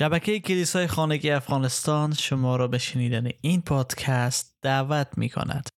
[0.00, 5.68] شبکه کلیسای خانگی افغانستان شما را به شنیدن این پادکست دعوت می کند.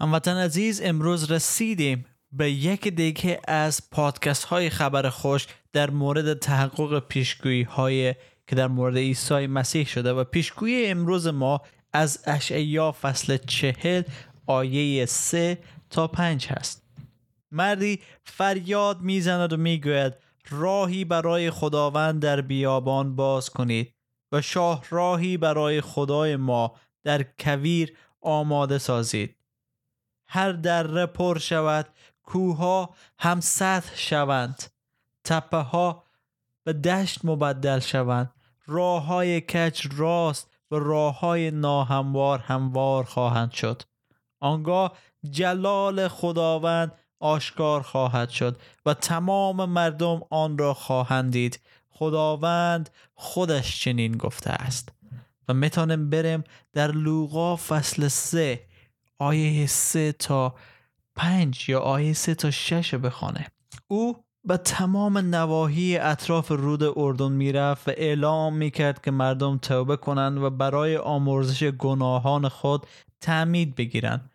[0.00, 6.98] هموطن عزیز امروز رسیدیم به یک دیگه از پادکست های خبر خوش در مورد تحقق
[6.98, 8.14] پیشگویی های
[8.46, 11.60] که در مورد عیسی مسیح شده و پیشگویی امروز ما
[11.92, 14.02] از اشعیا فصل چهل
[14.46, 15.58] آیه سه
[15.90, 16.82] تا پنج هست.
[17.50, 20.14] مردی فریاد می‌زند و می‌گوید
[20.50, 23.94] راهی برای خداوند در بیابان باز کنید
[24.32, 29.36] و شاه راهی برای خدای ما در کویر آماده سازید.
[30.26, 31.86] هر دره پر شود
[32.22, 34.62] کوها هم سطح شوند.
[35.24, 36.04] تپه ها
[36.64, 38.30] به دشت مبدل شوند.
[38.66, 43.82] راه های کچ راست و راه های ناهموار هموار خواهند شد.
[44.40, 44.92] آنگاه
[45.30, 54.16] جلال خداوند آشکار خواهد شد و تمام مردم آن را خواهند دید خداوند خودش چنین
[54.16, 54.88] گفته است.
[55.48, 58.66] و می‌تونیم بریم در لوقا فصل سه
[59.18, 60.54] آیه سه تا
[61.16, 63.46] پنج یا آیه سه تا شش بخوانه
[63.88, 70.38] او به تمام نواحی اطراف رود اردن می‌رفت و اعلام می‌کرد که مردم توبه کنند
[70.38, 72.86] و برای آمرزش گناهان خود
[73.20, 74.30] تعمید بگیرند.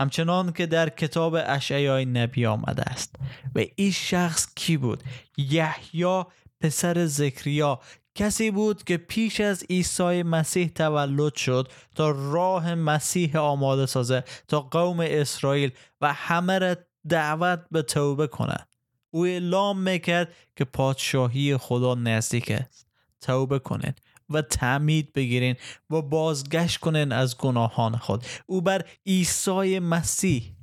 [0.00, 3.16] همچنان که در کتاب اشعیای نبی آمده است.
[3.54, 5.02] و این شخص کی بود؟
[5.36, 6.24] یحیی
[6.60, 7.80] پسر زکریا
[8.14, 14.60] کسی بود که پیش از عیسی مسیح تولد شد تا راه مسیح آماده سازه تا
[14.60, 15.70] قوم اسرائیل
[16.00, 16.76] و همه را
[17.08, 18.68] دعوت به توبه کنند
[19.10, 22.86] او اعلام می‌کرد که پادشاهی خدا نزدیک است.
[23.20, 25.56] توبه کنید و تعمید بگیرین
[25.90, 28.24] و بازگشت کنین از گناهان خود.
[28.46, 30.56] او بر عیسی مسیح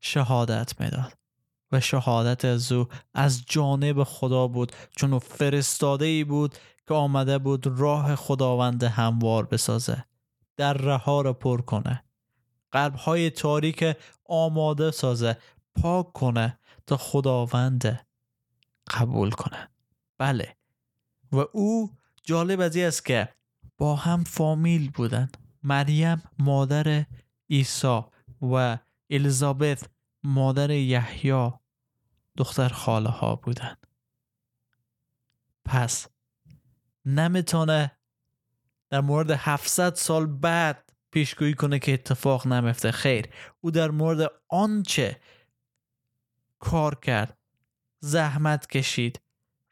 [0.00, 1.21] شهادت می‌داد.
[1.72, 6.54] و شهادت از او از جانب خدا بود چون فرستاده ای بود
[6.88, 10.04] که آمده بود راه خداوند هموار بسازه
[10.56, 12.04] در رها را پر کنه
[12.72, 15.38] قلب های تاریک آماده سازه
[15.74, 18.06] پاک کنه تا خداوند
[18.90, 19.68] قبول کنه.
[20.18, 20.56] بله.
[21.32, 21.90] و او
[22.22, 23.28] جالب از است که
[23.78, 25.28] با هم فامیل بودن.
[25.62, 27.06] مریم مادر
[27.50, 28.00] عیسی
[28.42, 28.78] و
[29.10, 29.90] الیزابت
[30.24, 31.50] مادر یحیی
[32.36, 33.76] دختر خاله ها بودن.
[35.64, 36.06] پس
[37.04, 37.92] نمی‌تونه
[38.90, 42.90] در مورد 700 سال بعد پیشگویی کنه که اتفاق نمیفته.
[42.90, 43.28] خیر
[43.60, 45.20] او در مورد آنچه
[46.58, 47.38] کار کرد
[48.00, 49.20] زحمت کشید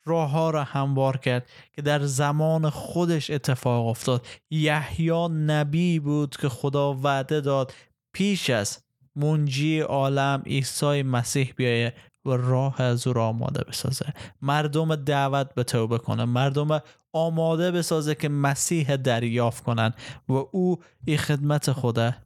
[0.04, 4.26] راه ها را هموار کرد که در زمان خودش اتفاق افتاد.
[4.50, 7.74] یحیی نبی بود که خدا وعده داد
[8.12, 8.84] پیش از
[9.16, 11.94] منجی عالم عیسی مسیح بیایه.
[12.24, 14.12] و راه از او را آماده بسازه.
[14.42, 16.24] مردم دعوت به توبه کنه.
[16.24, 16.82] مردم
[17.12, 19.94] آماده بسازه که مسیح دریافت کنند
[20.28, 22.16] و او این خدمت خوده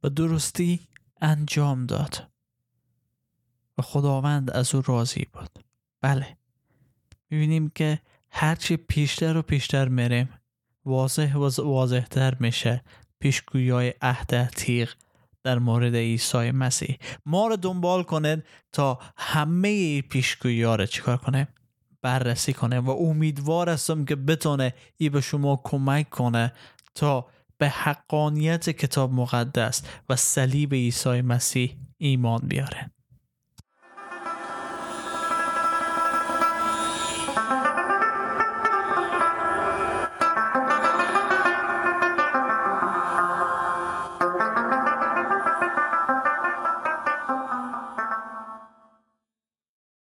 [0.00, 0.80] به درستی
[1.20, 2.28] انجام داد.
[3.78, 5.50] و خداوند از او راضی بود.
[6.00, 6.36] بله.
[7.30, 8.00] می‌بینیم که
[8.30, 10.28] هرچی پیشتر و پیشتر میریم
[10.84, 12.84] واضح و واضحتر میشه
[13.18, 14.88] پیشگویی های عهد تیغ
[15.48, 16.98] در مورد عیسی مسیح.
[17.26, 18.42] ما رو دنبال کنه
[18.72, 21.48] تا همه پیشگویی ها رو چیکار کنه؟
[22.02, 26.52] بررسی کنه و امیدوار هستم که بتونه ای به شما کمک کنه
[26.94, 27.26] تا
[27.58, 32.90] به حقانیت کتاب مقدس و صلیب عیسی مسیح ایمان بیاره.